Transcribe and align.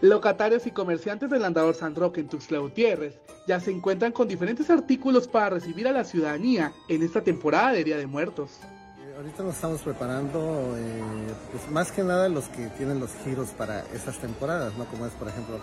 Locatarios 0.00 0.64
y 0.68 0.70
comerciantes 0.70 1.28
del 1.28 1.44
Andador 1.44 1.74
San 1.74 1.96
Roque 1.96 2.20
en 2.20 2.28
Tuxtla 2.28 2.58
Gutiérrez 2.58 3.18
ya 3.48 3.58
se 3.58 3.72
encuentran 3.72 4.12
con 4.12 4.28
diferentes 4.28 4.70
artículos 4.70 5.26
para 5.26 5.50
recibir 5.50 5.88
a 5.88 5.92
la 5.92 6.04
ciudadanía 6.04 6.72
en 6.88 7.02
esta 7.02 7.22
temporada 7.22 7.72
de 7.72 7.82
Día 7.82 7.96
de 7.96 8.06
Muertos. 8.06 8.60
Eh, 9.00 9.14
ahorita 9.16 9.42
nos 9.42 9.56
estamos 9.56 9.80
preparando, 9.80 10.76
eh, 10.76 11.02
pues 11.50 11.68
más 11.72 11.90
que 11.90 12.04
nada 12.04 12.28
los 12.28 12.44
que 12.44 12.68
tienen 12.76 13.00
los 13.00 13.10
giros 13.24 13.48
para 13.48 13.80
esas 13.92 14.18
temporadas, 14.18 14.72
¿no? 14.78 14.84
Como 14.84 15.04
es, 15.04 15.12
por 15.14 15.26
ejemplo, 15.26 15.58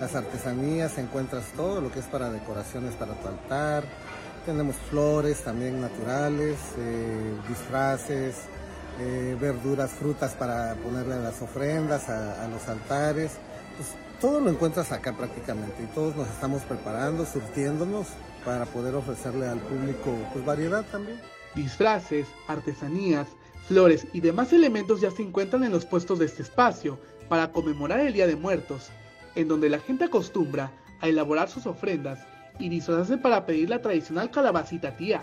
las 0.00 0.14
artesanías, 0.14 0.96
encuentras 0.96 1.50
todo 1.56 1.80
lo 1.80 1.90
que 1.90 1.98
es 1.98 2.06
para 2.06 2.30
decoraciones 2.30 2.94
para 2.94 3.14
tu 3.14 3.26
altar, 3.26 3.82
tenemos 4.46 4.76
flores 4.88 5.42
también 5.42 5.80
naturales, 5.80 6.58
eh, 6.78 7.34
disfraces, 7.48 8.36
verduras, 9.40 9.92
frutas 9.92 10.34
para 10.34 10.74
ponerle 10.74 11.14
a 11.14 11.20
las 11.20 11.40
ofrendas, 11.40 12.10
a 12.10 12.46
los 12.48 12.68
altares 12.68 13.30
pues, 13.80 13.94
todo 14.20 14.40
lo 14.40 14.50
encuentras 14.50 14.92
acá 14.92 15.16
prácticamente 15.16 15.82
y 15.82 15.86
todos 15.94 16.14
nos 16.14 16.28
estamos 16.28 16.60
preparando, 16.62 17.24
surtiéndonos 17.24 18.08
para 18.44 18.66
poder 18.66 18.94
ofrecerle 18.94 19.48
al 19.48 19.58
público 19.58 20.14
pues 20.34 20.44
variedad 20.44 20.84
también. 20.92 21.18
Disfraces, 21.54 22.26
artesanías, 22.46 23.28
flores 23.66 24.06
y 24.12 24.20
demás 24.20 24.52
elementos 24.52 25.00
ya 25.00 25.10
se 25.10 25.22
encuentran 25.22 25.64
en 25.64 25.72
los 25.72 25.86
puestos 25.86 26.18
de 26.18 26.26
este 26.26 26.42
espacio 26.42 27.00
para 27.30 27.52
conmemorar 27.52 28.00
el 28.00 28.12
Día 28.12 28.26
de 28.26 28.36
Muertos, 28.36 28.90
en 29.34 29.48
donde 29.48 29.70
la 29.70 29.78
gente 29.78 30.04
acostumbra 30.04 30.70
a 31.00 31.08
elaborar 31.08 31.48
sus 31.48 31.64
ofrendas 31.64 32.18
y 32.58 32.68
disfrazarse 32.68 33.16
para 33.16 33.46
pedir 33.46 33.70
la 33.70 33.80
tradicional 33.80 34.30
calabacita 34.30 34.94
tía 34.94 35.22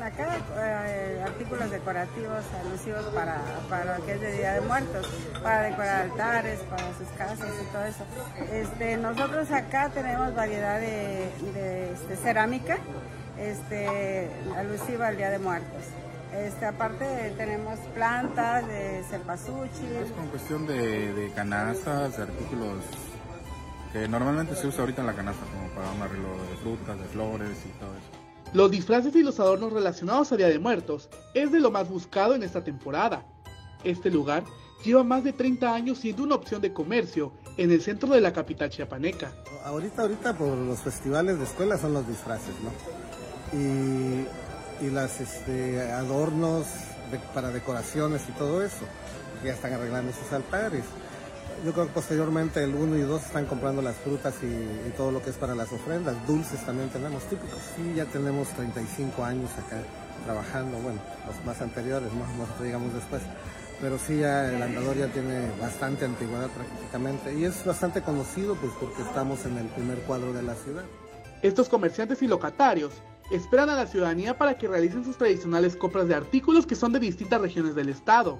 acá 0.00 0.38
eh, 0.56 1.22
artículos 1.24 1.70
decorativos 1.70 2.44
alusivos 2.64 3.04
para, 3.14 3.38
para 3.68 3.98
lo 3.98 4.06
que 4.06 4.12
es 4.12 4.20
de 4.20 4.32
Día 4.32 4.54
de 4.54 4.60
Muertos, 4.62 5.06
para 5.42 5.62
decorar 5.62 6.02
altares, 6.02 6.60
para 6.60 6.84
sus 6.96 7.08
casas 7.18 7.50
y 7.60 7.72
todo 7.72 7.84
eso. 7.84 8.04
Este, 8.52 8.96
nosotros 8.96 9.50
acá 9.50 9.90
tenemos 9.90 10.34
variedad 10.34 10.78
de, 10.78 11.28
este, 11.92 12.16
cerámica 12.16 12.78
este, 13.38 14.30
alusiva 14.56 15.08
al 15.08 15.16
Día 15.16 15.30
de 15.30 15.38
Muertos. 15.38 15.82
Este, 16.34 16.64
aparte 16.64 17.34
tenemos 17.36 17.78
plantas 17.94 18.66
de 18.66 19.02
cempasúchil. 19.10 19.92
Es 20.02 20.12
con 20.12 20.28
cuestión 20.28 20.66
de, 20.66 21.12
de 21.12 21.30
canastas, 21.32 22.16
de 22.16 22.22
artículos 22.22 22.84
que 23.92 24.08
normalmente 24.08 24.54
se 24.56 24.66
usa 24.66 24.80
ahorita 24.80 25.02
en 25.02 25.06
la 25.08 25.12
canasta 25.12 25.44
como 25.44 25.68
para 25.74 25.90
un 25.90 26.00
arreglo 26.00 26.28
de 26.50 26.56
frutas, 26.62 26.98
de 26.98 27.04
flores 27.06 27.58
y 27.66 27.78
todo 27.78 27.90
eso. 27.90 28.21
Los 28.52 28.70
disfraces 28.70 29.16
y 29.16 29.22
los 29.22 29.40
adornos 29.40 29.72
relacionados 29.72 30.30
a 30.30 30.36
Día 30.36 30.48
de 30.48 30.58
Muertos 30.58 31.08
es 31.32 31.50
de 31.50 31.58
lo 31.58 31.70
más 31.70 31.88
buscado 31.88 32.34
en 32.34 32.42
esta 32.42 32.62
temporada. 32.62 33.24
Este 33.82 34.10
lugar 34.10 34.44
lleva 34.84 35.02
más 35.02 35.24
de 35.24 35.32
30 35.32 35.74
años 35.74 35.98
siendo 35.98 36.22
una 36.22 36.34
opción 36.34 36.60
de 36.60 36.70
comercio 36.70 37.32
en 37.56 37.70
el 37.70 37.80
centro 37.80 38.10
de 38.10 38.20
la 38.20 38.34
capital 38.34 38.68
chiapaneca. 38.68 39.32
Ahorita, 39.64 40.02
ahorita 40.02 40.36
por 40.36 40.54
los 40.54 40.80
festivales 40.80 41.38
de 41.38 41.44
escuela 41.44 41.78
son 41.78 41.94
los 41.94 42.06
disfraces, 42.06 42.54
¿no? 42.62 43.58
Y, 43.58 44.26
y 44.84 44.90
las 44.90 45.18
este, 45.22 45.80
adornos 45.90 46.66
para 47.34 47.50
decoraciones 47.50 48.22
y 48.28 48.32
todo 48.32 48.62
eso. 48.62 48.84
Ya 49.42 49.54
están 49.54 49.72
arreglando 49.72 50.12
sus 50.12 50.30
altares. 50.30 50.84
Yo 51.64 51.72
creo 51.72 51.86
que 51.86 51.92
posteriormente 51.92 52.64
el 52.64 52.74
1 52.74 52.96
y 52.96 53.02
2 53.02 53.22
están 53.22 53.46
comprando 53.46 53.82
las 53.82 53.94
frutas 53.96 54.34
y, 54.42 54.90
todo 54.96 55.12
lo 55.12 55.22
que 55.22 55.30
es 55.30 55.36
para 55.36 55.54
las 55.54 55.70
ofrendas. 55.72 56.16
Dulces 56.26 56.64
también 56.66 56.88
tenemos 56.88 57.22
típicos. 57.24 57.58
Sí, 57.76 57.94
ya 57.94 58.04
tenemos 58.06 58.48
35 58.48 59.24
años 59.24 59.48
acá 59.52 59.80
trabajando, 60.24 60.78
bueno, 60.78 61.00
los 61.24 61.44
más 61.44 61.60
anteriores, 61.60 62.10
no 62.12 62.64
digamos 62.64 62.92
después. 62.92 63.22
Pero 63.80 63.96
sí, 63.98 64.18
ya 64.18 64.48
el 64.52 64.60
andador 64.60 64.96
ya 64.96 65.06
tiene 65.08 65.50
bastante 65.60 66.04
antigüedad 66.04 66.48
prácticamente 66.50 67.34
y 67.34 67.44
es 67.44 67.64
bastante 67.64 68.02
conocido 68.02 68.56
pues 68.56 68.72
porque 68.80 69.02
estamos 69.02 69.44
en 69.44 69.58
el 69.58 69.66
primer 69.66 69.98
cuadro 70.00 70.32
de 70.32 70.42
la 70.42 70.54
ciudad. 70.54 70.84
Estos 71.42 71.68
comerciantes 71.68 72.22
y 72.22 72.28
locatarios 72.28 72.92
esperan 73.30 73.70
a 73.70 73.76
la 73.76 73.86
ciudadanía 73.86 74.36
para 74.36 74.58
que 74.58 74.68
realicen 74.68 75.04
sus 75.04 75.16
tradicionales 75.16 75.76
compras 75.76 76.08
de 76.08 76.14
artículos 76.14 76.66
que 76.66 76.74
son 76.74 76.92
de 76.92 77.00
distintas 77.00 77.40
regiones 77.40 77.74
del 77.74 77.88
estado. 77.88 78.38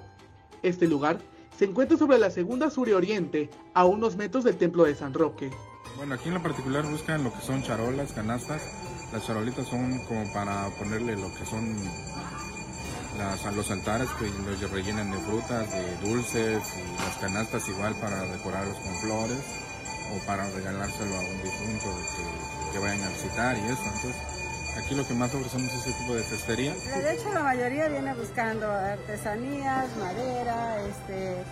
Este 0.61 0.87
lugar 0.87 1.19
se 1.63 1.69
encuentra 1.69 1.97
sobre 1.97 2.17
la 2.17 2.29
segunda 2.29 2.69
sur 2.69 2.89
y 2.89 2.91
oriente, 2.91 3.49
a 3.73 3.85
unos 3.85 4.17
metros 4.17 4.43
del 4.43 4.57
templo 4.57 4.83
de 4.83 4.95
San 4.95 5.13
Roque. 5.13 5.49
Bueno, 5.95 6.15
aquí 6.15 6.27
en 6.27 6.33
lo 6.33 6.43
particular 6.43 6.85
buscan 6.85 7.23
lo 7.23 7.31
que 7.31 7.39
son 7.39 7.63
charolas, 7.63 8.11
canastas. 8.11 8.61
Las 9.13 9.25
charolitas 9.25 9.65
son 9.69 9.97
como 10.05 10.25
para 10.33 10.67
ponerle 10.77 11.15
lo 11.15 11.33
que 11.33 11.45
son 11.45 11.73
los 13.55 13.71
altares 13.71 14.09
que 14.19 14.25
los 14.25 14.71
rellenan 14.71 15.09
de 15.09 15.17
frutas, 15.19 15.71
de 15.71 16.09
dulces 16.09 16.61
y 16.75 17.01
las 17.01 17.15
canastas 17.21 17.65
igual 17.69 17.95
para 17.95 18.23
decorarlos 18.23 18.75
con 18.79 18.95
flores 18.95 19.39
o 20.11 20.27
para 20.27 20.49
regalárselo 20.49 21.15
a 21.15 21.19
un 21.21 21.43
difunto 21.43 21.95
que, 22.17 22.73
que 22.73 22.79
vayan 22.79 23.03
a 23.03 23.09
visitar 23.09 23.55
y 23.55 23.61
eso. 23.71 23.83
Entonces, 23.85 24.32
Aquí 24.77 24.95
lo 24.95 25.07
que 25.07 25.13
más 25.13 25.33
ofrecemos 25.33 25.71
es 25.73 25.85
ese 25.85 25.99
tipo 25.99 26.15
de 26.15 26.23
cestería. 26.23 26.73
De 26.73 27.13
hecho, 27.13 27.31
la 27.33 27.43
mayoría 27.43 27.87
viene 27.87 28.13
buscando 28.13 28.69
artesanías, 28.69 29.85
madera, 29.97 30.81
este, 30.85 31.43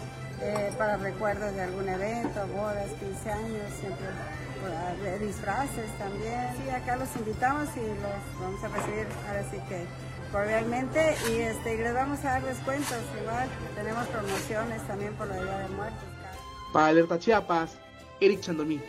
eh, 0.42 0.74
para 0.78 0.98
recuerdos 0.98 1.54
de 1.54 1.62
algún 1.62 1.88
evento, 1.88 2.48
bodas, 2.48 2.90
15 3.00 3.32
años, 3.32 3.74
siempre 3.80 4.08
de 5.04 5.20
disfraces 5.20 5.90
también. 5.98 6.50
Sí, 6.58 6.70
acá 6.70 6.96
los 6.96 7.10
invitamos 7.16 7.68
y 7.76 7.80
los 7.80 8.40
vamos 8.40 8.64
a 8.64 8.68
recibir 8.68 9.08
ahora 9.28 9.44
sí 9.50 9.58
que 9.68 9.86
cordialmente 10.32 11.16
y, 11.30 11.40
este, 11.42 11.76
y 11.76 11.78
les 11.78 11.94
vamos 11.94 12.20
a 12.20 12.24
dar 12.24 12.44
descuentos 12.44 12.98
igual. 13.20 13.50
Tenemos 13.76 14.08
promociones 14.08 14.88
también 14.88 15.14
por 15.16 15.28
la 15.28 15.42
Día 15.42 15.58
de 15.60 15.68
Muertos. 15.70 16.04
Para 16.74 16.88
Alerta 16.88 17.20
Chiapas, 17.20 17.72
Eric 18.20 18.42
Chandomí. 18.42 18.82